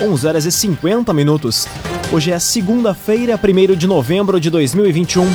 [0.00, 1.66] 11 horas e 50 minutos.
[2.12, 5.26] Hoje é segunda-feira, 1 de novembro de 2021.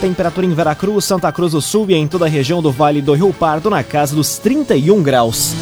[0.00, 3.14] Temperatura em Veracruz, Santa Cruz do Sul e em toda a região do Vale do
[3.14, 5.54] Rio Pardo na casa dos 31 graus.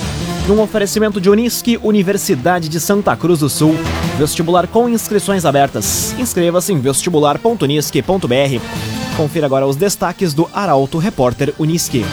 [0.48, 3.76] Num oferecimento de Unisque, Universidade de Santa Cruz do Sul.
[4.18, 6.12] Vestibular com inscrições abertas.
[6.18, 9.16] Inscreva-se em vestibular.unisque.br.
[9.16, 12.04] Confira agora os destaques do Arauto Repórter Unisque.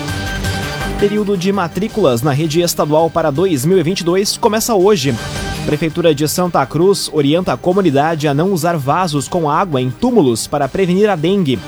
[0.99, 5.15] Período de matrículas na rede estadual para 2022 começa hoje.
[5.65, 10.47] Prefeitura de Santa Cruz orienta a comunidade a não usar vasos com água em túmulos
[10.47, 11.59] para prevenir a dengue.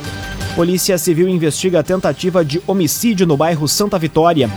[0.55, 4.49] Polícia Civil investiga a tentativa de homicídio no bairro Santa Vitória.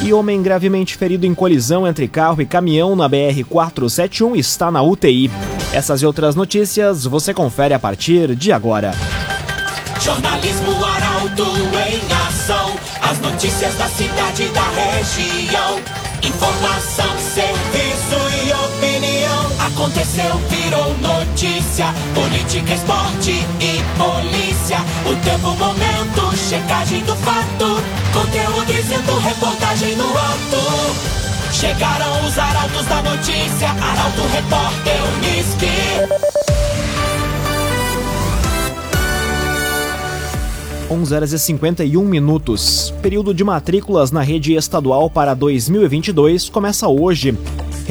[0.00, 5.30] E homem gravemente ferido em colisão entre carro e caminhão na BR-471 está na UTI.
[5.72, 8.92] Essas e outras notícias você confere a partir de agora.
[10.00, 11.46] Jornalismo Arauto
[11.88, 12.74] em ação.
[13.00, 15.80] As notícias da cidade e da região.
[16.22, 17.81] Informação, serviço.
[19.66, 21.86] Aconteceu, virou notícia.
[22.14, 24.78] Política, esporte e polícia.
[25.06, 27.80] O tempo, momento, checagem do fato.
[28.12, 31.52] Conteúdo dizendo, reportagem no ato.
[31.52, 33.68] Chegaram os arautos da notícia.
[33.70, 36.32] Arauto, repórter, Unisque.
[40.90, 42.92] 11 horas e 51 minutos.
[43.00, 47.38] Período de matrículas na rede estadual para 2022 começa hoje.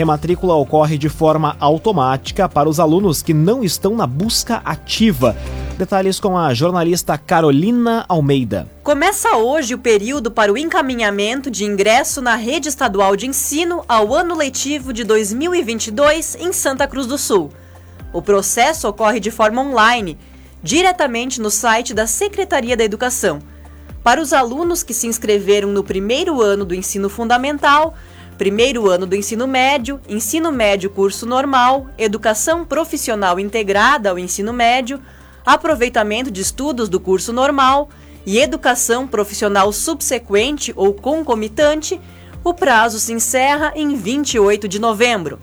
[0.02, 5.38] Rematrícula ocorre de forma automática para os alunos que não estão na busca ativa.
[5.78, 8.68] Detalhes com a jornalista Carolina Almeida.
[8.82, 14.12] Começa hoje o período para o encaminhamento de ingresso na rede estadual de ensino ao
[14.16, 17.52] ano letivo de 2022 em Santa Cruz do Sul.
[18.12, 20.18] O processo ocorre de forma online
[20.64, 23.40] diretamente no site da Secretaria da Educação.
[24.04, 27.94] Para os alunos que se inscreveram no primeiro ano do ensino fundamental,
[28.42, 35.00] primeiro ano do ensino médio, ensino médio curso normal, educação profissional integrada ao ensino médio,
[35.46, 37.88] aproveitamento de estudos do curso normal
[38.26, 42.02] e educação profissional subsequente ou concomitante,
[42.44, 45.38] o prazo se encerra em 28 de novembro.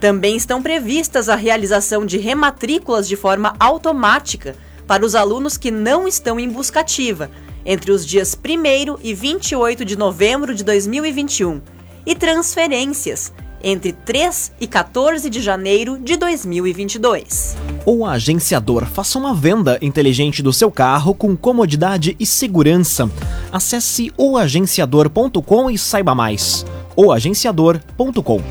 [0.00, 4.56] Também estão previstas a realização de rematrículas de forma automática
[4.88, 7.30] para os alunos que não estão em busca ativa,
[7.64, 11.60] entre os dias 1 e 28 de novembro de 2021,
[12.04, 17.56] e transferências entre 3 e 14 de janeiro de 2022.
[17.84, 23.10] O agenciador faça uma venda inteligente do seu carro com comodidade e segurança.
[23.52, 26.64] Acesse oagenciador.com e saiba mais.
[26.96, 28.42] oagenciador.com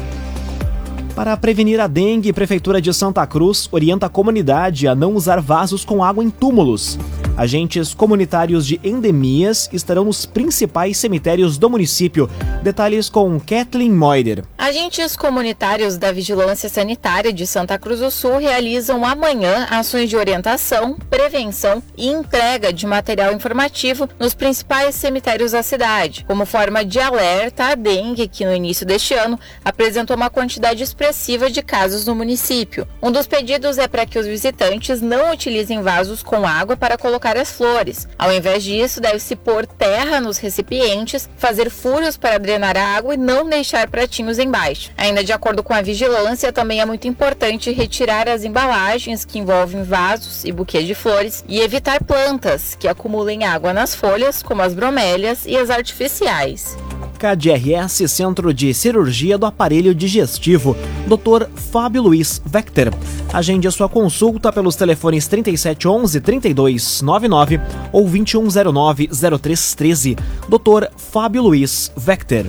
[1.16, 5.42] para prevenir a dengue, a Prefeitura de Santa Cruz orienta a comunidade a não usar
[5.42, 6.98] vasos com água em túmulos.
[7.40, 12.30] Agentes comunitários de endemias estarão nos principais cemitérios do município.
[12.62, 14.44] Detalhes com Kathleen Moider.
[14.58, 20.98] Agentes comunitários da Vigilância Sanitária de Santa Cruz do Sul realizam amanhã ações de orientação,
[21.10, 27.70] prevenção e entrega de material informativo nos principais cemitérios da cidade, como forma de alerta
[27.70, 32.86] à dengue, que no início deste ano apresentou uma quantidade expressiva de casos no município.
[33.02, 37.29] Um dos pedidos é para que os visitantes não utilizem vasos com água para colocar
[37.30, 38.08] colocar as flores.
[38.18, 43.18] Ao invés disso, deve-se pôr terra nos recipientes, fazer furos para drenar a água e
[43.18, 44.92] não deixar pratinhos embaixo.
[44.98, 49.84] Ainda de acordo com a vigilância, também é muito importante retirar as embalagens que envolvem
[49.84, 54.74] vasos e buquês de flores e evitar plantas que acumulem água nas folhas, como as
[54.74, 56.78] bromélias e as artificiais.
[57.20, 60.74] KDRS Centro de Cirurgia do Aparelho Digestivo,
[61.06, 61.48] Dr.
[61.54, 62.94] Fábio Luiz Vector.
[63.34, 67.60] Agende a sua consulta pelos telefones 3711 3299
[67.92, 70.16] ou 2109 0313.
[70.48, 70.88] Dr.
[70.96, 72.46] Fábio Luiz Vector.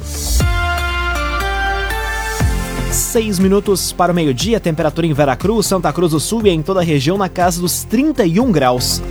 [2.92, 6.80] Seis minutos para o meio-dia, temperatura em Veracruz, Santa Cruz do Sul e em toda
[6.80, 9.02] a região na casa dos 31 graus.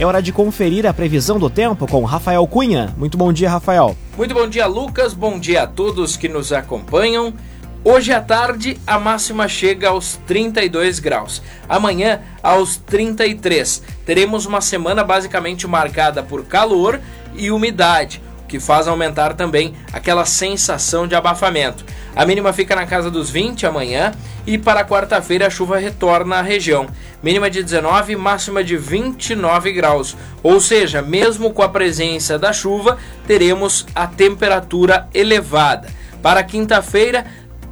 [0.00, 2.94] É hora de conferir a previsão do tempo com Rafael Cunha.
[2.96, 3.96] Muito bom dia, Rafael.
[4.16, 5.12] Muito bom dia, Lucas.
[5.12, 7.34] Bom dia a todos que nos acompanham.
[7.82, 11.42] Hoje à tarde a máxima chega aos 32 graus.
[11.68, 13.82] Amanhã aos 33.
[14.06, 17.00] Teremos uma semana basicamente marcada por calor
[17.34, 21.84] e umidade que faz aumentar também aquela sensação de abafamento.
[22.16, 24.12] A mínima fica na casa dos 20 amanhã
[24.46, 26.86] e para quarta-feira a chuva retorna à região.
[27.22, 30.16] Mínima de 19, máxima de 29 graus.
[30.42, 32.96] Ou seja, mesmo com a presença da chuva,
[33.26, 35.88] teremos a temperatura elevada.
[36.22, 37.26] Para quinta-feira,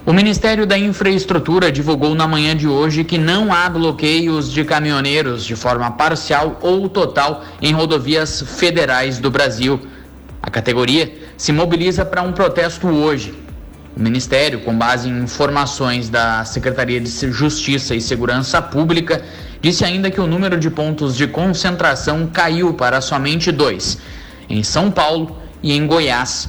[0.06, 5.44] O Ministério da Infraestrutura divulgou na manhã de hoje que não há bloqueios de caminhoneiros
[5.44, 9.78] de forma parcial ou total em rodovias federais do Brasil.
[10.40, 13.34] A categoria se mobiliza para um protesto hoje,
[13.96, 19.22] o Ministério, com base em informações da Secretaria de Justiça e Segurança Pública,
[19.60, 23.98] disse ainda que o número de pontos de concentração caiu para somente dois,
[24.48, 26.48] em São Paulo e em Goiás.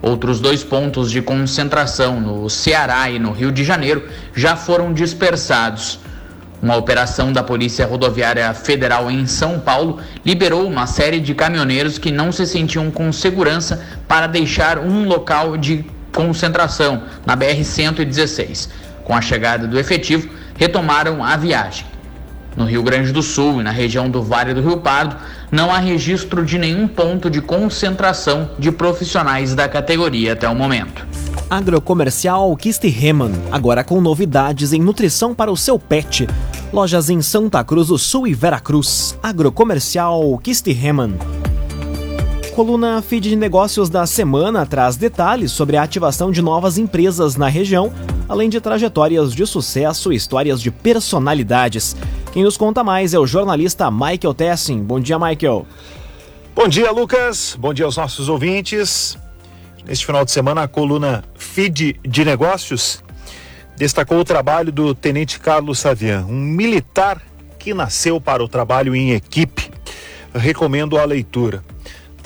[0.00, 5.98] Outros dois pontos de concentração no Ceará e no Rio de Janeiro já foram dispersados.
[6.62, 12.10] Uma operação da Polícia Rodoviária Federal em São Paulo liberou uma série de caminhoneiros que
[12.10, 18.68] não se sentiam com segurança para deixar um local de concentração na BR-116.
[19.04, 21.86] Com a chegada do efetivo, retomaram a viagem.
[22.56, 25.16] No Rio Grande do Sul e na região do Vale do Rio Pardo,
[25.50, 31.06] não há registro de nenhum ponto de concentração de profissionais da categoria até o momento.
[31.48, 36.28] Agrocomercial Kistihemann, agora com novidades em nutrição para o seu pet.
[36.72, 39.16] Lojas em Santa Cruz do Sul e Veracruz.
[39.22, 41.37] Agrocomercial Kistihemann
[42.58, 47.46] coluna Feed de Negócios da semana traz detalhes sobre a ativação de novas empresas na
[47.46, 47.94] região,
[48.28, 51.94] além de trajetórias de sucesso e histórias de personalidades.
[52.32, 54.82] Quem nos conta mais é o jornalista Michael Tessin.
[54.82, 55.68] Bom dia, Michael.
[56.52, 57.56] Bom dia, Lucas.
[57.56, 59.16] Bom dia aos nossos ouvintes.
[59.86, 63.04] Neste final de semana, a coluna Feed de Negócios
[63.76, 67.22] destacou o trabalho do Tenente Carlos Savian, um militar
[67.56, 69.70] que nasceu para o trabalho em equipe.
[70.34, 71.62] Recomendo a leitura.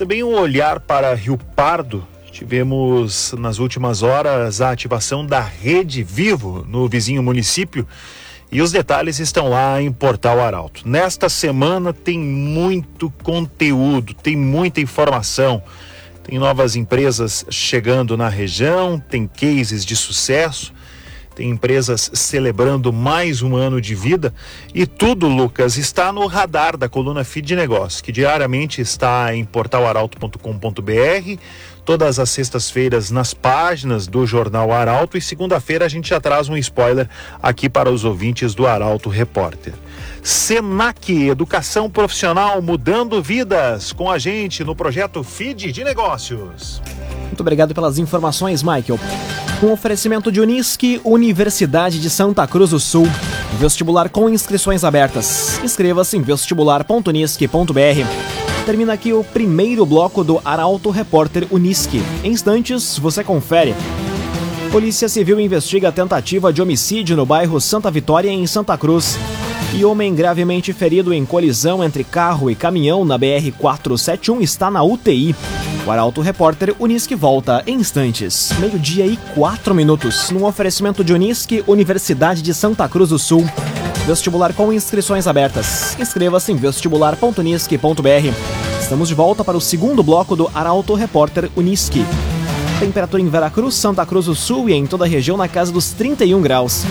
[0.02, 2.04] Também um olhar para Rio Pardo.
[2.32, 7.86] Tivemos nas últimas horas a ativação da Rede Vivo no vizinho município
[8.50, 10.88] e os detalhes estão lá em Portal Arauto.
[10.88, 15.62] Nesta semana tem muito conteúdo, tem muita informação.
[16.24, 20.74] Tem novas empresas chegando na região, tem cases de sucesso
[21.34, 24.32] tem empresas celebrando mais um ano de vida
[24.74, 29.44] e tudo, Lucas, está no radar da coluna Feed de Negócios, que diariamente está em
[29.44, 31.40] portalaralto.com.br,
[31.84, 36.56] todas as sextas-feiras nas páginas do Jornal Arauto e segunda-feira a gente já traz um
[36.56, 37.08] spoiler
[37.42, 39.74] aqui para os ouvintes do Arauto Repórter.
[40.22, 46.80] Senac, educação profissional mudando vidas, com a gente no projeto Feed de Negócios.
[47.26, 49.00] Muito obrigado pelas informações, Michael.
[49.62, 53.06] Com oferecimento de Unisque, Universidade de Santa Cruz do Sul.
[53.60, 55.60] Vestibular com inscrições abertas.
[55.62, 58.64] Inscreva-se em vestibular.unisque.br.
[58.66, 62.02] Termina aqui o primeiro bloco do Arauto Repórter Unisque.
[62.24, 63.72] Em instantes, você confere.
[64.72, 69.16] Polícia Civil investiga a tentativa de homicídio no bairro Santa Vitória, em Santa Cruz.
[69.76, 75.36] E homem gravemente ferido em colisão entre carro e caminhão na BR-471 está na UTI.
[75.84, 78.52] O Arauto Repórter Unisque volta em instantes.
[78.60, 80.30] Meio-dia e quatro minutos.
[80.30, 83.44] Num oferecimento de Unisque, Universidade de Santa Cruz do Sul.
[84.06, 85.96] Vestibular com inscrições abertas.
[85.98, 88.80] Inscreva-se em vestibular.unisque.br.
[88.80, 92.06] Estamos de volta para o segundo bloco do Arauto Repórter Unisque.
[92.78, 95.90] Temperatura em Veracruz, Santa Cruz do Sul e em toda a região na casa dos
[95.90, 96.84] 31 graus.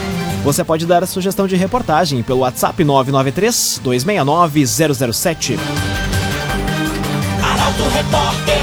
[0.43, 4.65] Você pode dar a sugestão de reportagem pelo WhatsApp 993 269
[5.13, 5.57] 007.
[7.71, 8.61] Arauto Repórter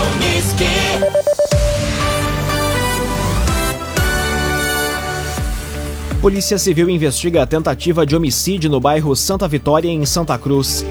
[6.20, 10.84] Polícia Civil investiga a tentativa de homicídio no bairro Santa Vitória, em Santa Cruz.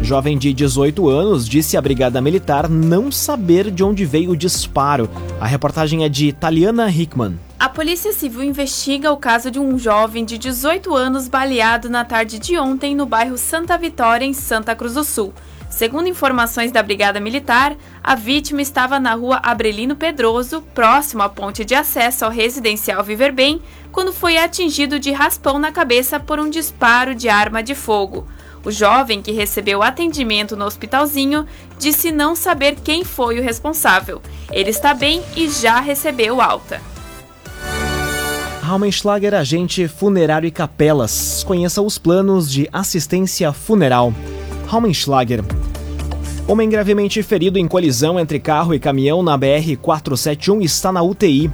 [0.00, 5.10] Jovem de 18 anos disse à Brigada Militar não saber de onde veio o disparo.
[5.40, 7.38] A reportagem é de Taliana Hickman.
[7.58, 12.38] A Polícia Civil investiga o caso de um jovem de 18 anos baleado na tarde
[12.38, 15.34] de ontem no bairro Santa Vitória, em Santa Cruz do Sul.
[15.68, 21.64] Segundo informações da Brigada Militar, a vítima estava na rua Abrelino Pedroso, próximo à ponte
[21.64, 23.60] de acesso ao residencial Viver Bem,
[23.92, 28.26] quando foi atingido de raspão na cabeça por um disparo de arma de fogo.
[28.68, 31.46] O jovem que recebeu atendimento no hospitalzinho
[31.78, 34.20] disse não saber quem foi o responsável.
[34.52, 36.78] Ele está bem e já recebeu alta.
[38.60, 41.42] Raumenschlager, agente funerário e capelas.
[41.44, 44.12] Conheça os planos de assistência funeral.
[44.66, 45.42] Raumenschlager.
[46.46, 51.50] Homem gravemente ferido em colisão entre carro e caminhão na BR-471 está na UTI.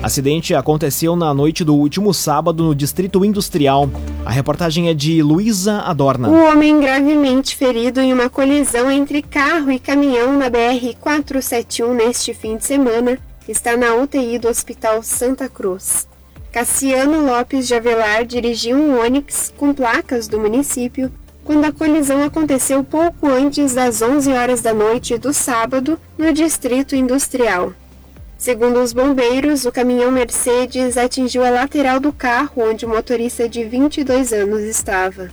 [0.00, 3.90] Acidente aconteceu na noite do último sábado no Distrito Industrial.
[4.24, 6.28] A reportagem é de Luísa Adorna.
[6.28, 12.56] O homem gravemente ferido em uma colisão entre carro e caminhão na BR-471 neste fim
[12.56, 16.06] de semana está na UTI do Hospital Santa Cruz.
[16.52, 21.10] Cassiano Lopes de Avelar dirigiu um Onix com placas do município
[21.44, 26.94] quando a colisão aconteceu pouco antes das 11 horas da noite do sábado no Distrito
[26.94, 27.72] Industrial.
[28.38, 33.64] Segundo os bombeiros, o caminhão Mercedes atingiu a lateral do carro onde o motorista de
[33.64, 35.28] 22 anos estava.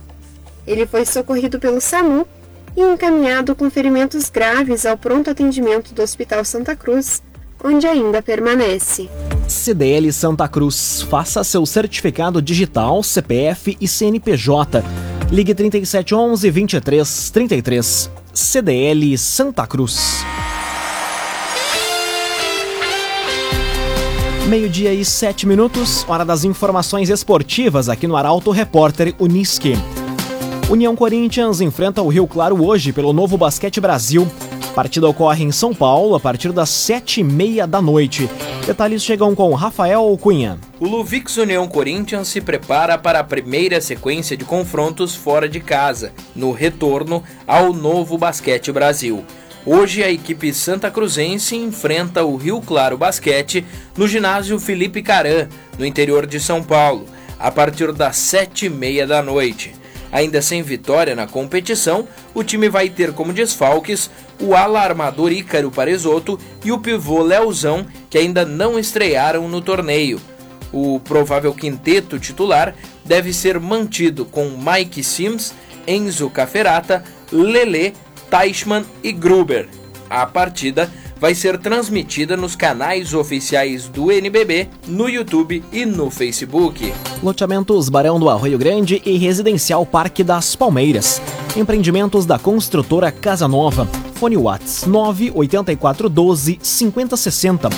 [0.66, 2.26] Ele foi socorrido pelo SAMU
[2.76, 7.22] e encaminhado com ferimentos graves ao pronto atendimento do Hospital Santa Cruz,
[7.62, 9.08] onde ainda permanece.
[9.46, 11.02] CDL Santa Cruz.
[11.02, 14.82] Faça seu certificado digital, CPF e CNPJ.
[15.30, 18.10] Ligue 3711 2333.
[18.34, 20.24] CDL Santa Cruz.
[24.46, 29.72] Meio-dia e sete minutos, hora das informações esportivas aqui no Arauto Repórter Uniski.
[30.70, 34.30] União Corinthians enfrenta o Rio Claro hoje pelo Novo Basquete Brasil.
[34.72, 38.30] Partida ocorre em São Paulo a partir das sete e meia da noite.
[38.64, 40.60] Detalhes chegam com Rafael Cunha.
[40.78, 46.12] O Luvix União Corinthians se prepara para a primeira sequência de confrontos fora de casa,
[46.36, 49.24] no retorno ao Novo Basquete Brasil.
[49.68, 55.84] Hoje a equipe Santa Cruzense enfrenta o Rio Claro Basquete no ginásio Felipe Caran, no
[55.84, 57.04] interior de São Paulo,
[57.36, 59.74] a partir das sete e meia da noite.
[60.12, 64.08] Ainda sem vitória na competição, o time vai ter como desfalques
[64.40, 70.20] o ala armador Ícaro Paresoto e o pivô Leozão, que ainda não estrearam no torneio.
[70.72, 72.72] O provável quinteto titular
[73.04, 75.52] deve ser mantido com Mike Sims,
[75.88, 77.94] Enzo Caferata, Lele,
[78.30, 79.68] Teichmann e Gruber.
[80.08, 86.92] A partida vai ser transmitida nos canais oficiais do NBB, no YouTube e no Facebook.
[87.22, 91.20] Loteamentos Barão do Arroio Grande e Residencial Parque das Palmeiras.
[91.56, 93.88] Empreendimentos da construtora Casa Nova.
[94.14, 97.70] Fone Whats 98412 5060.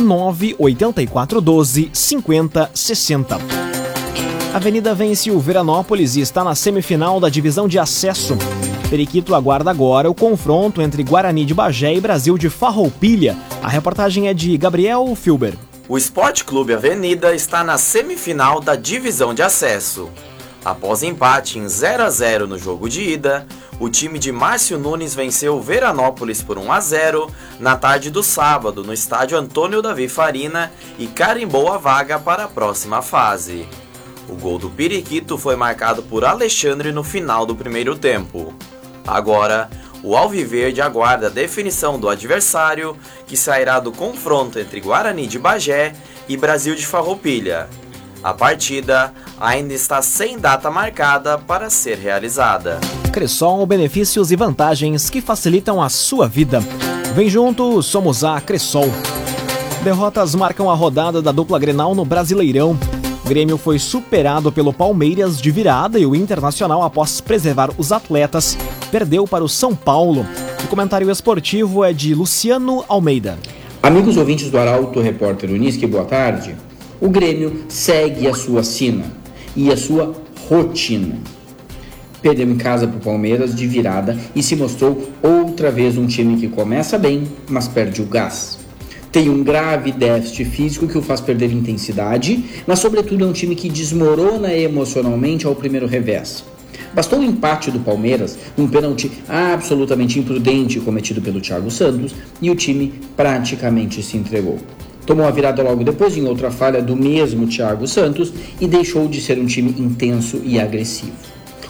[0.00, 3.38] 98412 5060.
[4.54, 8.38] Avenida vence o Veranópolis e está na semifinal da divisão de acesso.
[8.88, 13.36] Periquito aguarda agora o confronto entre Guarani de Bagé e Brasil de Farroupilha.
[13.60, 15.54] A reportagem é de Gabriel Filber.
[15.88, 20.08] O Esporte Clube Avenida está na semifinal da divisão de acesso.
[20.64, 23.46] Após empate em 0 a 0 no jogo de ida,
[23.80, 28.84] o time de Márcio Nunes venceu Veranópolis por 1 a 0 na tarde do sábado
[28.84, 33.66] no estádio Antônio Davi Farina e carimbou a vaga para a próxima fase.
[34.28, 38.54] O gol do Periquito foi marcado por Alexandre no final do primeiro tempo.
[39.06, 39.70] Agora,
[40.02, 42.96] o Alviverde aguarda a definição do adversário,
[43.26, 45.94] que sairá do confronto entre Guarani de Bagé
[46.28, 47.68] e Brasil de Farroupilha.
[48.22, 52.80] A partida ainda está sem data marcada para ser realizada.
[53.12, 56.60] Cressol, benefícios e vantagens que facilitam a sua vida.
[57.14, 58.90] Vem junto, somos a Cressol.
[59.82, 62.76] Derrotas marcam a rodada da dupla Grenal no Brasileirão.
[63.24, 68.56] O Grêmio foi superado pelo Palmeiras de virada e o Internacional, após preservar os atletas,
[68.90, 70.26] perdeu para o São Paulo.
[70.64, 73.38] O comentário esportivo é de Luciano Almeida.
[73.82, 76.56] Amigos ouvintes do Arauto Repórter Unisque, boa tarde.
[77.00, 79.04] O Grêmio segue a sua sina
[79.54, 80.14] e a sua
[80.48, 81.16] rotina.
[82.22, 86.36] Perdeu em casa para o Palmeiras de virada e se mostrou outra vez um time
[86.40, 88.66] que começa bem, mas perde o gás
[89.16, 93.54] tem um grave déficit físico que o faz perder intensidade, mas sobretudo é um time
[93.54, 96.44] que desmorona emocionalmente ao primeiro revés.
[96.94, 102.50] Bastou o um empate do Palmeiras, um pênalti absolutamente imprudente cometido pelo Thiago Santos, e
[102.50, 104.58] o time praticamente se entregou.
[105.06, 109.20] Tomou a virada logo depois em outra falha do mesmo Thiago Santos e deixou de
[109.20, 111.12] ser um time intenso e agressivo.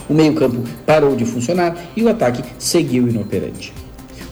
[0.08, 3.85] O meio-campo parou de funcionar e o ataque seguiu inoperante.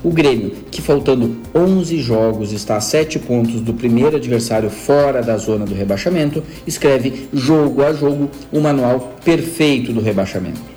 [0.04, 5.38] O Grêmio, que faltando 11 jogos está a 7 pontos do primeiro adversário fora da
[5.38, 10.74] zona do rebaixamento, escreve jogo a jogo o manual perfeito do rebaixamento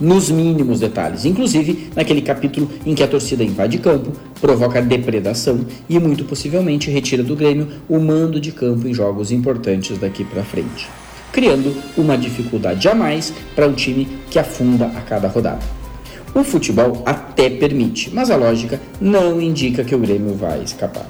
[0.00, 5.96] nos mínimos detalhes, inclusive naquele capítulo em que a torcida invade campo, provoca depredação e
[5.98, 10.88] muito possivelmente retira do Grêmio o mando de campo em jogos importantes daqui para frente,
[11.32, 15.81] criando uma dificuldade a mais para um time que afunda a cada rodada.
[16.34, 21.06] O futebol até permite, mas a lógica não indica que o Grêmio vai escapar.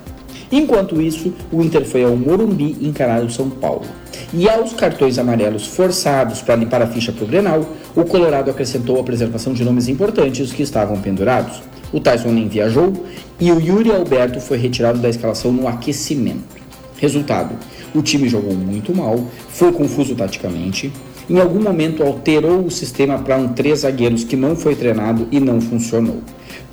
[0.50, 3.86] Enquanto isso, o Inter foi ao Morumbi encarar o São Paulo.
[4.34, 8.98] E aos cartões amarelos forçados para limpar a ficha para o Grenal, o Colorado acrescentou
[8.98, 11.62] a preservação de nomes importantes que estavam pendurados.
[11.92, 12.92] O Tyson nem viajou
[13.38, 16.60] e o Yuri Alberto foi retirado da escalação no aquecimento.
[16.98, 17.54] Resultado:
[17.94, 20.92] o time jogou muito mal, foi confuso taticamente,
[21.28, 25.38] em algum momento alterou o sistema para um três zagueiros que não foi treinado e
[25.38, 26.20] não funcionou.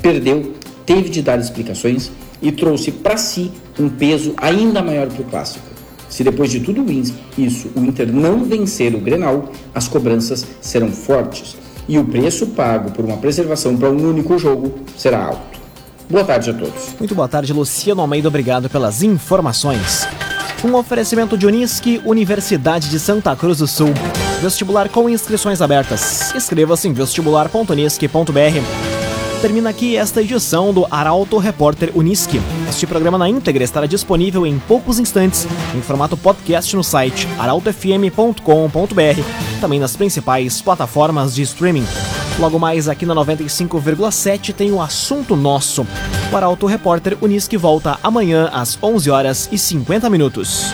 [0.02, 0.54] Perdeu,
[0.86, 5.66] teve de dar explicações e trouxe para si um peso ainda maior para o clássico.
[6.10, 6.86] Se depois de tudo
[7.38, 11.56] isso o Inter não vencer o Grenal, as cobranças serão fortes
[11.88, 15.60] e o preço pago por uma preservação para um único jogo será alto.
[16.10, 16.96] Boa tarde a todos.
[16.98, 18.28] Muito boa tarde, Luciano Almeida.
[18.28, 20.08] Obrigado pelas informações.
[20.64, 23.94] Um oferecimento de Unisque, Universidade de Santa Cruz do Sul.
[24.42, 26.34] Vestibular com inscrições abertas.
[26.34, 29.42] Inscreva-se em vestibular.unisque.br.
[29.42, 32.42] Termina aqui esta edição do Arauto Repórter Uniski.
[32.70, 38.42] Este programa na íntegra estará disponível em poucos instantes em formato podcast no site arautofm.com.br,
[39.62, 41.86] também nas principais plataformas de streaming.
[42.38, 45.86] Logo mais aqui na 95,7 tem o assunto nosso.
[46.32, 50.74] O Arauto Repórter Uniski volta amanhã às 11 horas e 50 minutos.